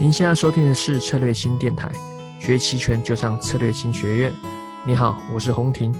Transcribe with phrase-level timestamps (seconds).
[0.00, 1.90] 您现在收听的是策略新电台，
[2.38, 4.32] 学期权就上策略新学院。
[4.86, 5.92] 你好，我是洪婷。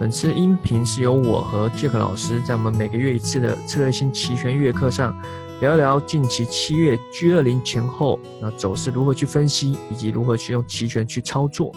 [0.00, 5.14] 本次音频是由我和杰克老师在我们每个月一次的策略新期权月课上，
[5.60, 11.70] 聊一聊近期七月 G 二零前后那走势如何去分析，以及如何去用期权去操作。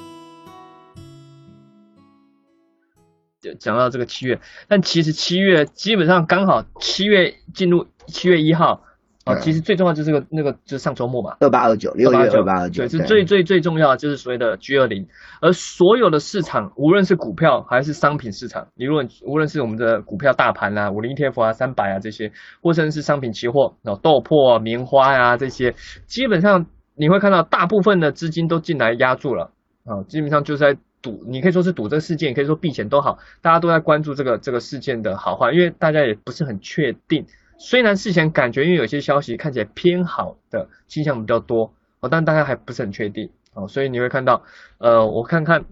[3.59, 4.39] 讲到这个七月，
[4.69, 8.81] 但其实七月基本上刚好七月进入七月一号。
[9.25, 15.07] 哦，其实最重要就是个那个就是上周末嘛，二八二九六月二八二九，对，是最最最重要的就是所谓的 G 二零，
[15.41, 22.31] 而所有的市场，无论是股票还是商品市场，你如果无论是我们的股票大盘啊，五零 ETF 啊，三百啊这些，
[22.63, 25.75] 或者是商品期货，然后，豆粕、啊棉花呀这些，
[26.07, 26.65] 基本上
[26.95, 29.51] 你会看到大部分的资金都进来压住了，
[29.85, 37.27] 啊，基本上就是在赌，你可以说是赌这个事件，可以说避险都好，大家都在关注这个这个事件的好坏，因为大家也不是很确定。
[37.63, 44.43] 虽然事前感觉，因为有些消息看起来偏好的倾向比较多哦，但大家还不是很确定哦，所以你会看到，
[44.79, 45.63] 呃，我看看，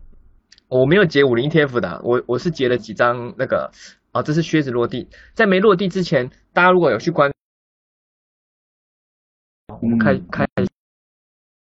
[0.68, 3.72] 我没有截五零 TF 的，我我是截了几张那个，
[4.12, 7.34] 啊，这是靴子落地，在没落地之前，大家如果有去关，
[9.82, 10.68] 我们开开一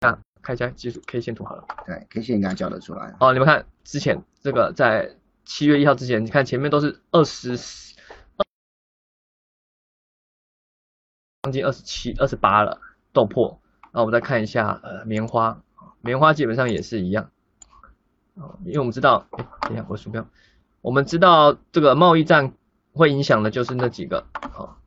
[0.00, 7.85] 下，开一下技术 K 线图好了，对，K 线应该叫得出来哦，你们看之前这个在七月一号之前，你看前面都是二十。
[11.46, 12.80] 将近二十七、二十八了，
[13.12, 13.58] 豆粕。
[13.92, 15.62] 那我们再看一下，呃，棉花，
[16.00, 17.30] 棉花基本上也是一样。
[18.64, 19.28] 因为我们知道，
[19.60, 20.26] 等一下我鼠标，
[20.80, 22.52] 我们知道这个贸易战
[22.92, 24.78] 会影响的就是那几个，好，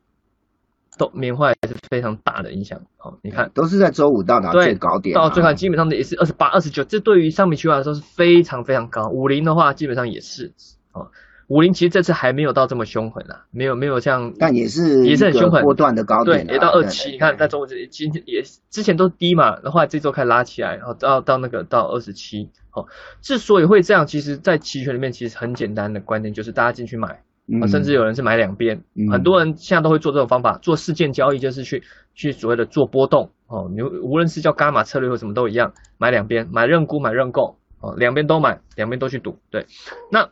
[0.97, 2.81] 豆棉花也是非常大的影响。
[2.97, 9.07] 好，你看都是在周五到达最高点，到最高基本上也是二十八、二十九，这对于商品区块来说是非常非常高。
[9.07, 10.53] 五零的话基本上也是，
[10.91, 11.09] 哦。
[11.49, 17.09] 五零其实这次还没有到这么凶狠啊，没有没有像，但也是也是很凶狠，波段的高点，对，也到二七。
[17.11, 22.49] 你看在周这今天也之前都低嘛，然后这周开始拉起来，然后到到那个到二十七。
[22.69, 22.85] 好，
[23.21, 27.23] 之所以会这样，其实在期权里面其实很简单的观点就是大家进去买，
[27.67, 31.81] 甚至有人是买两边，很多人现在都会做这种方法，做事件交易就是去
[32.13, 33.31] 去所谓的做波动。
[33.47, 39.39] 哦，你无论是叫伽马策略或什么都一样，买两边，买认沽买认购，哦，两边都买，两边都去赌。
[39.49, 39.65] 对，
[40.11, 40.29] 那。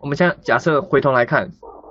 [0.00, 1.50] 我们现在假设回头来看，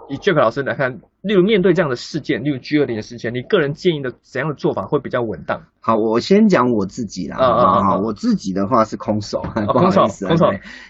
[0.09, 5.61] 以 Jack 老师来看，例如面对这样的事件，例如 G 二零的事件，你个人建议的怎样的做法会比较稳当？
[5.79, 7.37] 好，我先讲我自己啦。
[7.37, 7.97] 啊啊啊！
[7.99, 10.45] 我自己的话是空手， 不好意思，空手。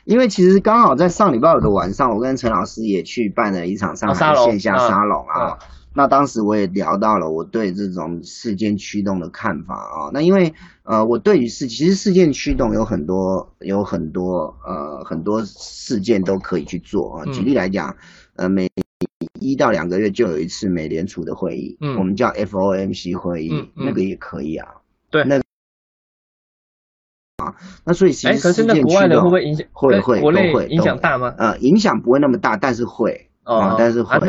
[0.06, 5.58] 因为其实刚好在上礼拜五的晚上，我跟陈老师也去办了一场上海线下沙龙啊。
[5.94, 10.10] 那当时我也聊到了我对这种事件驱动的看法啊。
[10.14, 17.26] 那因为呃，我对于事其实事件驱动有很多有很多呃很多事件都可以去做啊。
[17.34, 17.96] 举例来讲，
[18.36, 18.70] 呃，每
[19.40, 24.68] 一到两个月就有一次美联储的会议，嗯，我们叫 FOMC 会议，那个也可以啊。
[25.10, 25.38] 对，那
[27.38, 29.66] 啊，那所以其实事件驱动会不会影响？
[29.74, 31.34] 会会国内影响大吗？
[31.38, 34.20] 呃，影响不会那么大，但是会啊，但是会。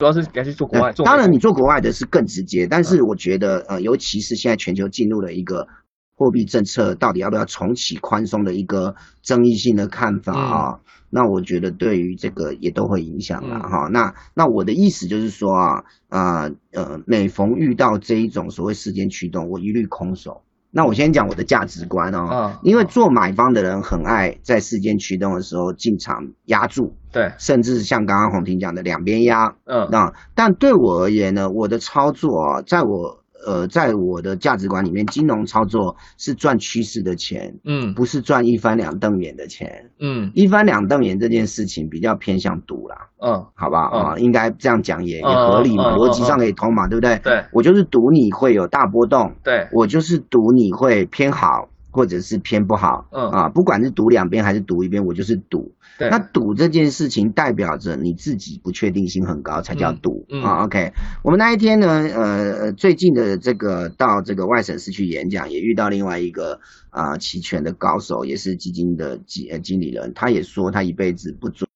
[0.00, 5.68] 主要是该去做国外，当然你做国外的是更直接，但是我觉得呃，尤其是现在全球进入了一个
[6.16, 13.88] 货币政策到底要不要重启宽松的一个争议性的看法啊，那我觉得对于这个也都会影响了哈。
[13.92, 20.40] 那那我的意思就是说啊啊呃，每逢遇到这一种所谓事件驱动，我一律空手。
[20.70, 33.19] 那我先讲我的价值观哦，因为做买方的人很爱在事件驱动的时候进场压住，对，甚至像刚刚洪婷讲的两边压，嗯，那但对我而言呢，我的操作啊，在我。
[33.46, 47.18] 呃，在我的价值观里面，金融操作是赚趋势的钱，嗯，不是赚一翻两瞪眼的钱，嗯，一翻两瞪眼这件事情比较偏向赌啦，嗯，好吧，啊，应该这样讲也也合理嘛，逻辑上可以通嘛，对不对？
[47.24, 51.68] 对，我就是赌你会有大波动，对，我就是赌你会偏好。
[51.90, 55.74] 或者是偏不好，嗯啊，不管是赌两边还是赌一边，我就是赌。
[55.98, 60.64] 那赌这件事情代表着你自己不确定性很高，才叫赌啊。
[60.64, 60.92] OK，
[61.22, 66.58] 我们那一天呢，呃，最近的这个到这个外省市去演讲，也遇到另外一个
[66.88, 71.68] 啊期权的高手，也是基金的经经理人，他也说他一辈子不准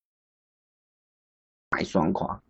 [1.70, 2.40] 买双跨。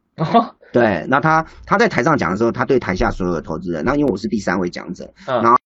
[0.72, 5.56] 对，那他他在台上讲的时候，他对台下所有的投资人，那因为我是第三位讲者，然后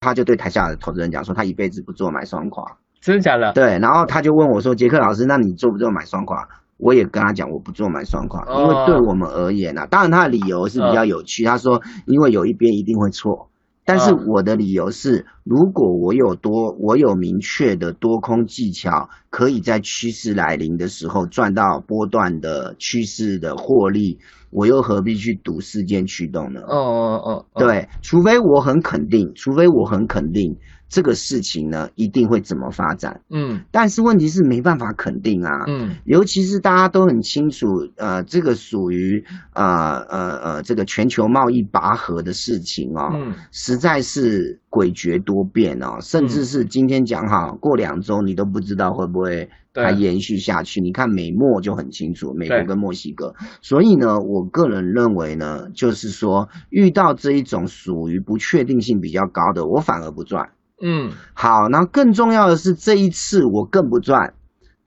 [0.00, 2.64] 他就对台下的投资人讲说，他一辈子不做买双跨，
[3.00, 3.52] 真的假的？
[3.52, 6.48] 对，然后他就问我说，杰克老师，那你做不做买双跨？
[6.76, 13.48] 我也跟他讲，我不做买双跨，因为对我们而言呢，当然他的理由是比较有趣，他说，因为有一边一定会错。
[13.84, 24.18] 但是我的理由是，如果我有多，我有明确的多空技巧，可以在趋势来临的时候赚到波段的趋势的获利，
[24.50, 26.60] 我又何必去赌事件驱动呢？
[26.66, 30.56] 哦哦哦，对，除非我很肯定，除非我很肯定。
[30.94, 33.20] 这个事情呢，一定会怎么发展？
[33.28, 35.64] 嗯，但是问题是没办法肯定啊。
[35.66, 39.24] 嗯，尤其是大家都很清楚，呃，这个属于
[39.54, 50.80] 呃呃呃这个全球贸易拔河的事情哦，嗯，实在是诡谲多变哦，甚至是今天讲好，过两周你都不知道会不会还延续下去。
[50.80, 53.34] 你看美墨就很清楚，美国跟墨西哥。
[53.60, 60.50] 所以呢，我个人认为呢，就是说遇到这一种属于不确定性比较高的，我反而不赚。
[60.82, 64.34] 嗯，好，那更重要的是这一次我更不赚，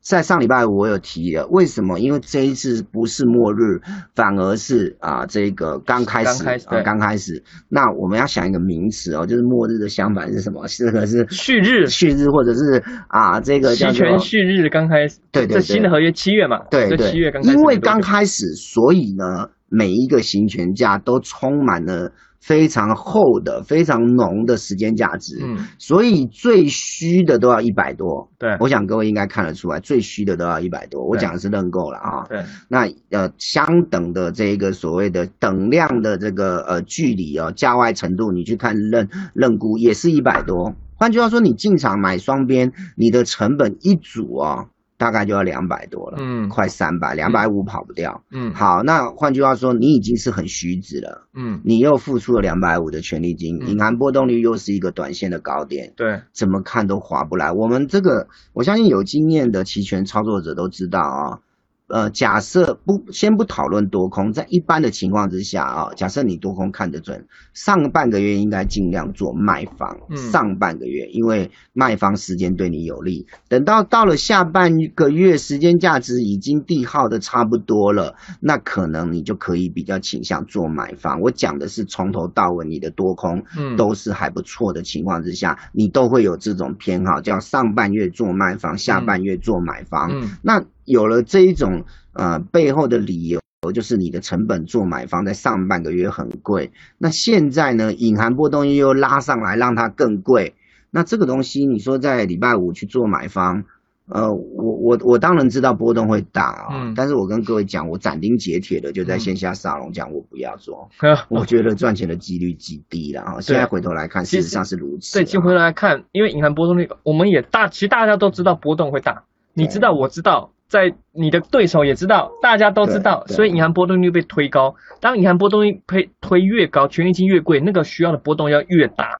[0.01, 1.99] 在上礼拜我有提了，为什么？
[1.99, 3.81] 因为这一次不是末日，
[4.13, 7.43] 反而是啊这个刚开始，啊刚开始。
[7.69, 10.67] 那我们要想一个名词哦，就是末日的相反是什么？
[10.67, 22.11] 这个是旭日，旭日或者是啊这个期权旭日刚开始，对对，这新的合约七月嘛，对对，七月刚，因为刚开始，所以呢每一个行权价都充满了。
[22.39, 28.29] 非常厚的、非常浓的时间价值，嗯，所以最虚的都要一百多。
[28.39, 31.05] 对，我想各位应该看得出来，最虚的都要一百多。
[31.05, 32.23] 我讲的是认购了啊。
[32.29, 40.73] 对，那呃，相等的这个所谓的等量的这个呃距离哦，价外程度，你去看认认估也是一百多。
[40.95, 44.67] 换句话说，你进场买双边，你的成本一组哦。
[44.97, 57.51] 大概就要两百多了，嗯，快三百，两百五跑不掉，嗯，好，那换句话说，你已经是很虚值了，嗯，你又付出了两百五的权利金，银行波动率又是一个短线的高点，对，怎么看都划不来。
[57.51, 61.39] 我们这个，我相信有经验的期权操作者都知道啊。
[61.87, 69.97] 呃，假设不先不讨论多空，在一般的情况之下啊，假设你多空看得准，上半个月应该尽量做卖方，
[70.31, 73.25] 上半个月，因为卖方时间对你有利。
[73.47, 81.21] 等到到了下半个月，时间价值已经递耗的差不多了，那可能你就可以比较倾向做买方。
[81.21, 83.41] 我讲的是从头到尾你的多空
[83.77, 90.11] 都是还不错的情况之下，你都会有这种偏好，叫上半月做卖方，下半月做买方。
[90.41, 93.39] 那有了这一种呃背后的理由，
[93.73, 100.55] 就是你的成本做买方在上半个月很贵，那现在呢隐含波动率又拉上来，让它更贵。
[100.89, 103.65] 那这个东西你说在礼拜五去做买方，
[104.07, 110.89] 呃，我我我当然知道波动会大啊，但是我跟各位讲，我斩钉截铁的就在线下沙龙讲，我不要做，
[111.27, 113.41] 我觉得赚钱的几率极低了 啊。
[113.41, 115.21] 现在回头来看，事实上是如此。
[115.21, 120.53] 对，回头来看，因为隐含波动率，我们也大，其实大家都知道波动会大，你知道，我知道。
[120.67, 124.75] 在你的对手也知道，大家都知道，所以银行波动率被推高。
[124.99, 129.19] 当银行波动率推推越高，权利金越贵，那个需要的波动要越大。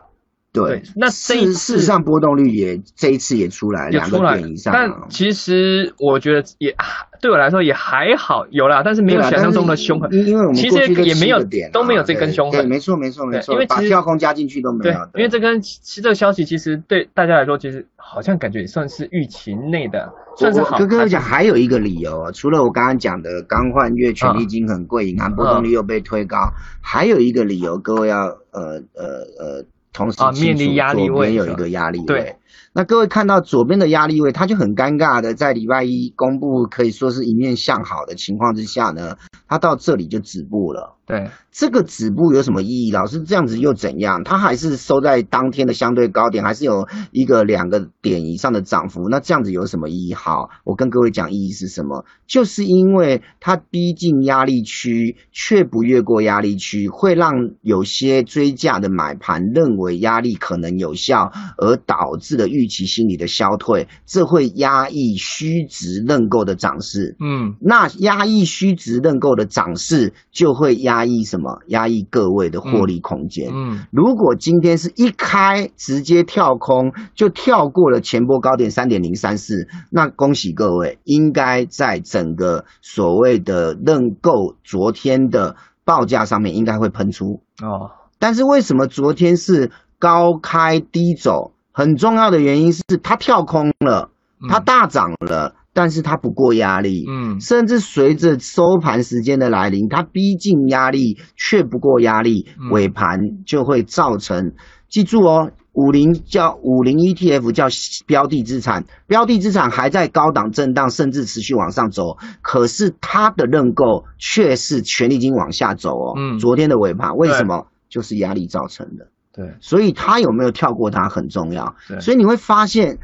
[0.66, 4.74] 对，那这一次上波动率也这一次也出来两个点以上。
[4.74, 6.76] 但其实我觉得也
[7.22, 10.12] 对我来说也还好，有啦，但是没有想象中的凶狠。
[10.14, 11.40] 因为我们其实也没有
[11.72, 12.62] 都没有这根凶狠。
[12.62, 13.54] 对，没错没错没错。
[13.54, 14.96] 因为把跳空加进去都没有。
[15.16, 20.78] 因为这根其实这个消息其实对大家来说，其实好像感觉也算是预期内的，算是好。
[20.78, 26.38] 跟各位讲，还有一个理由，除了我刚刚讲的刚换月权利金很贵，银行波动率又被推高，
[26.82, 29.06] 还有一个理由，各位要呃呃
[29.40, 29.66] 呃。
[29.94, 32.06] 同时，面临压力位有一个压力位。
[32.06, 32.36] 对，
[32.74, 39.18] 那各位看到左边的压力位，它就很尴尬的，在礼拜一公布可以说是一面向好的情况之下呢，
[39.48, 40.96] 它到这里就止步了。
[41.08, 42.92] 对，这个止步有什么意义？
[42.92, 44.26] 老师这样子又怎样？
[44.26, 49.08] 它还是收在当天的相对高点，还是有一个两个点以上的涨幅。
[49.08, 50.14] 那这样子有什么意义？
[50.14, 52.04] 好，我跟各位讲意义是什么？
[52.28, 67.16] 就是因为它逼近压力区，却不越过压力区，会让有些追价的买盘认为压力可能有效，而导致的预期心理的消退，这会压抑虚值认购的涨势。
[67.20, 71.08] 嗯，那压抑虚值认购的涨势，就会压。
[71.08, 71.62] 抑什么？
[71.68, 73.50] 压抑各位的获利空间。
[73.54, 85.56] 嗯，如果今天是一开直接跳空，就跳过了前波高点三点零三四，那恭喜各位，应该在整个所谓的认购昨天的
[85.86, 87.92] 报价上面应该会喷出哦。
[88.20, 91.54] 但是为什么昨天是高开低走？
[91.72, 94.10] 很重要的原因是它跳空了，
[94.50, 95.56] 它大涨了。
[95.74, 104.54] 但是它不过压力，嗯，甚至随着收盘时间的来临，它逼近压力却不过压力，尾盘就会造成。
[104.90, 107.68] 记住哦，五零叫五零 ETF 叫
[108.08, 116.14] 标的资产，标的资产还在高档震荡，甚至持续往上走，可是它的认购却是权利金往下走哦。
[116.18, 117.68] 嗯，昨天的尾盘为什么？
[117.90, 119.08] 就是压力造成的。
[119.34, 121.76] 对，所以他有没有跳过它很重要。
[122.00, 123.00] 所以你会发现。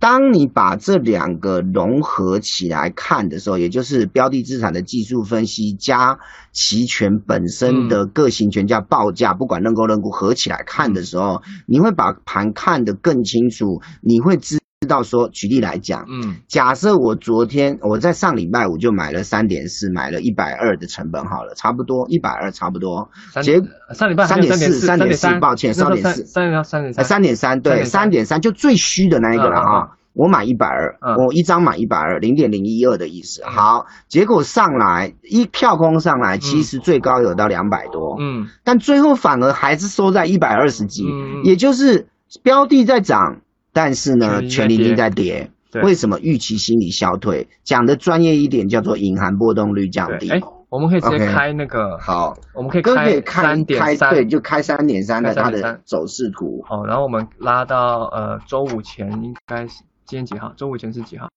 [0.00, 6.18] 当你把这两个融合起来看的时候，也就是标的资产的技术分析加
[6.50, 14.59] 期权本身的个性权价报价，不管认购认沽合起来看的时候，你会把盘看得更清楚，你会知。
[14.90, 23.08] 知道说，举例来讲，嗯，假设我昨天我在上礼拜五就买了三点四，买了一百二的成本好了，差不多一百二差不多。
[23.40, 23.62] 结
[23.94, 28.40] 上礼拜三点四，三点四，抱歉，三点四，三点三点三，三点三，对，三点三。
[28.40, 29.96] 就最虚的那一个了哈。
[30.12, 33.44] 我买一百二，我一张买一百二，零点零一二的意思。
[33.44, 41.06] 好，结果上来一跳空上来，其实最高有到两百多，嗯，但最后反而还是收在一百二十几，
[41.44, 42.08] 也就是
[42.42, 43.36] 标的在涨。
[43.72, 45.50] 但是呢，权利金在跌，
[45.82, 47.48] 为什么预期心理消退？
[47.62, 50.28] 讲的专业一点，叫做隐含波动率降低。
[50.30, 56.62] 哎，我们可以直接开那个好，我们可以开三点三，对，就开三点三的它的走势图。
[56.66, 60.52] 好，然后我们拉到呃周五前，应该是今天几号？
[60.56, 61.28] 周五前是几号？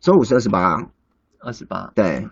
[0.00, 0.76] 周五是二十八。
[1.38, 1.92] 二十八。
[1.94, 2.28] 对。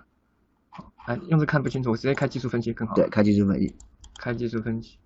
[1.06, 2.94] 哎，用这看不清楚，我直接开技术分析更好。
[2.94, 3.76] 对，开技术分析。
[4.18, 4.98] 开技术分析。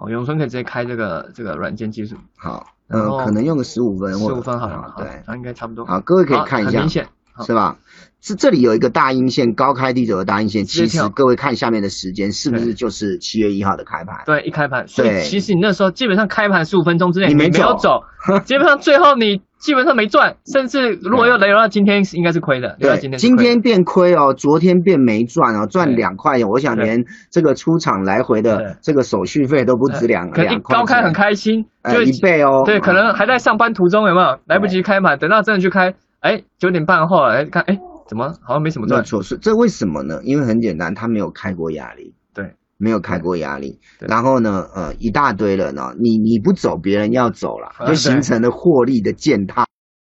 [0.00, 2.16] 哦，永春可以直接开这个这个软件技术。
[2.38, 5.84] 好，呃，可能用个十五分，十五分好了，对，那应该差不多。
[5.84, 7.06] 好，各位可以看一下，明显
[7.44, 7.76] 是吧？
[8.22, 10.64] 是这里有一个大阴线，高开低走的大阴线。
[10.64, 14.22] 其实各位看下面的时间，是不是就是七月一号的开盘？
[14.26, 14.88] 对，一开盘。
[14.88, 18.02] 所以其实你那时候基本上开盘十五分钟之内你没有走，
[18.44, 19.42] 基本上最后你。
[19.60, 22.76] 基本上没赚，甚至如果要留到今天，应该是亏的。
[22.80, 30.78] 对，今天今天变亏哦，昨天变没赚哦，赚两块钱，我想连这个出场来回的这个手续费都不止两两块。
[30.78, 32.62] 高开很开心，就一倍哦。
[32.64, 35.18] 对，可能还在上班途中，有没有来不及开盘？
[35.18, 39.04] 等到真的去开，哎，九点半后来看，哎，怎么好像没什么赚？
[39.04, 40.20] 错是这为什么呢？
[40.24, 42.14] 因为很简单，他没有开过压力。
[42.80, 42.90] 对。
[42.90, 49.66] 没有开过压力，然后呢，呃，一大堆人呢，你你不走，别人要走了，就形成了获利的践踏。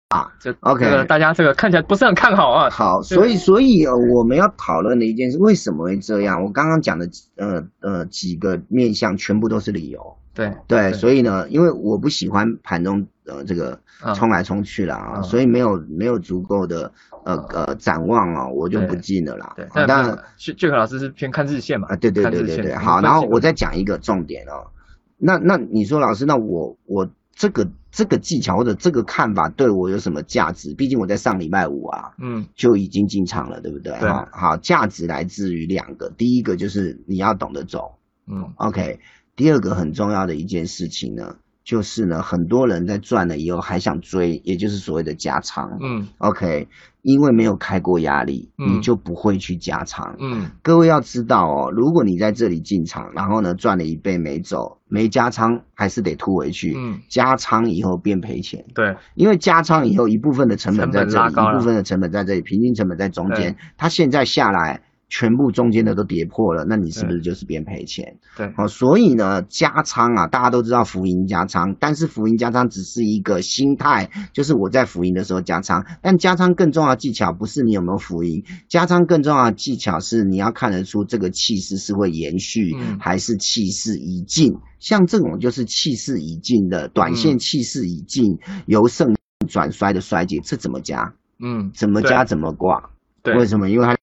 [0.08, 2.70] 啊，这 OK，大家这个看起来不是很看好啊。
[2.70, 6.43] 好，所以所以我们要讨论的一件事，为什么会这样？
[6.43, 10.00] 我刚刚讲的呃呃几个面向，全部都是理由。
[10.34, 13.80] 对对，所以呢，因为我不喜欢盘中呃这个
[14.15, 16.92] 冲来冲去了啊，所以没有没有足够的
[17.25, 19.53] 呃呃展望啊，我就不进了啦。
[19.56, 21.88] 对，当然，俊凯老师是偏看日线嘛。
[21.89, 22.75] 啊，对对对对对。
[22.75, 24.72] 好，然后我再讲一个重点哦。
[25.18, 27.68] 那那你说老师，那我我这个。
[27.96, 30.74] 这个技巧或者这个看法对我有什么价值？
[30.74, 33.94] 毕竟我在上礼拜五啊，嗯，就已经进场了，对不对？
[34.00, 34.10] 对。
[34.32, 39.00] 好，价值来自于两个，第一个就是你要懂得走，嗯，OK。
[39.36, 46.67] 第二个很重要的一件事情呢，就是呢，很多人在赚了以后还想追，也就是所谓的加仓，嗯，OK。
[47.01, 50.15] 因为没有开过压力，你就不会去加仓。
[50.22, 56.74] 嗯，各位要知道哦，如果你在这里进场，然后呢赚了一倍没走，没加仓还是得吐回去。
[56.77, 58.63] 嗯，加仓以后变赔钱。
[58.74, 64.82] 对，因为加仓以后一部分的成本在这里，一部分的成本在这里，平均成本在中间，它现在下来。
[65.15, 68.17] 全部中间的都跌破了，那你是不是就是边赔钱？
[68.36, 84.55] 对，好，所以呢，加仓啊，大家都知道浮盈加仓，但是浮盈加仓只是一个心态，就是我在浮盈的时候加仓，但加仓更重要的技巧不是你有没有浮盈，加仓更重要的技巧是你要看得出这个气势是会延续，还是气势已尽。
[84.79, 89.13] 像这种就是气势已尽的短线，气势已尽由盛
[89.48, 91.13] 转衰的衰竭，这怎么加？
[91.39, 92.89] 嗯，怎么加怎么挂？
[93.22, 93.70] 对，为什么？
[93.70, 93.96] 因为它。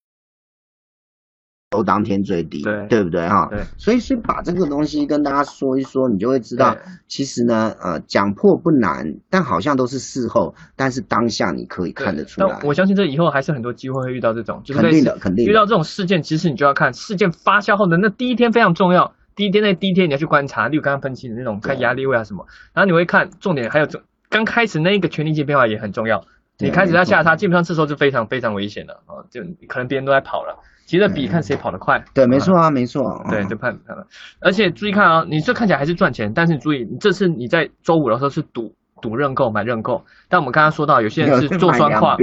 [1.71, 2.87] 都当天最低，对。
[2.89, 3.29] 对不对？
[3.29, 3.47] 哈？
[3.49, 12.59] 对，所以是把这个东西跟大家说一说，你就会知道，其实呢，呃，讲破不难，但好像都是事后，但是当下你可以看得出来。
[12.65, 26.25] 我相信这以后还是很多机会会遇到这种，肯定的，肯定遇到这种事件，其实你就要看事件发酵后的那第一天非常重要，第一天那第一天你要去观察，例如刚刚分析的那种看压力位啊什么，然后你会看重点，还有这刚开始那一个权力线变化也很重要，
[26.61, 30.59] 你开始要下它，基本上这时候就非常非常危险了啊，就可能别人都在跑了。
[30.87, 34.05] 急着比看谁跑得快，对，没错啊，没错，对，就判判了。
[34.40, 42.17] 而且注意看啊，你这看起来还是赚钱，但是你注意，这次你在周五的时候是赌赌认购买认购，但我们刚刚说到有些人是 做双跨，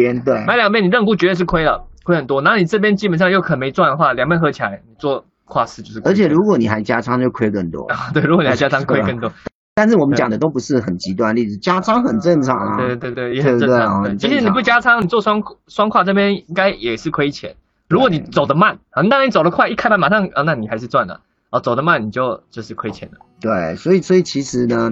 [0.45, 2.41] 买两边你认沽绝对是亏了，亏很多。
[2.41, 6.01] 那你这边基本上又可能没赚的话，两边合起来你做跨市就是。
[6.03, 9.31] 而且如果你还加仓就亏更多， 对，如果你还加仓 亏更多。
[9.77, 14.17] 但是我们讲的都不是很极端例子，加仓很正常啊，对对对，也很正常。
[14.17, 17.53] 其实你不加仓，你做双双跨这边应该也是亏钱。
[17.87, 21.19] 如果你走得慢啊，那你走得快，一开盘马上啊，那你还是赚了
[21.51, 21.59] 啊。
[21.59, 23.19] 走得慢你就就是亏钱了。
[23.39, 24.91] 对，所以所以其实呢，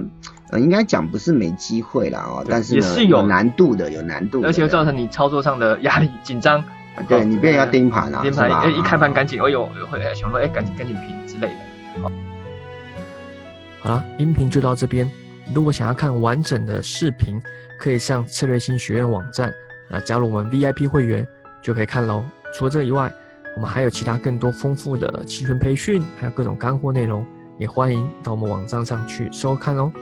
[0.52, 6.62] 呃，应该讲不是没机会了哦，但是也是有难度的，有难度，而且会造成你操作上的压力紧张。
[7.08, 11.75] 对你变要盯盘啊，盯盘，一开盘赶紧，哎呦，会想说，哎，赶紧赶紧平之类的。
[13.86, 15.08] 好，了，音频就到这边。
[15.54, 17.40] 如果想要看完整的视频，
[17.78, 19.54] 可以上策略性学院网站
[19.92, 21.24] 啊，加入我们 VIP 会员
[21.62, 22.24] 就可以看喽。
[22.52, 23.08] 除了这以外，
[23.54, 27.24] 我们还有其他更多丰富的期权培训，还有各种干货内容，
[27.60, 29.92] 也欢迎到我们网站上去收看哦。